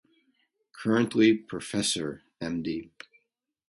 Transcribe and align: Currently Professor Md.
Currently 0.73 1.35
Professor 1.37 2.23
Md. 2.41 2.89